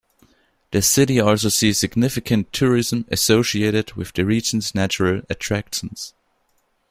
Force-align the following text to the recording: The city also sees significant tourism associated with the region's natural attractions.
The 0.71 0.81
city 0.81 1.19
also 1.19 1.49
sees 1.49 1.77
significant 1.77 2.51
tourism 2.51 3.05
associated 3.11 3.93
with 3.93 4.13
the 4.13 4.25
region's 4.25 4.73
natural 4.73 5.21
attractions. 5.29 6.15